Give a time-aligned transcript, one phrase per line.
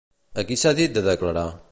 [0.43, 1.45] A qui s'ha dit de declarar?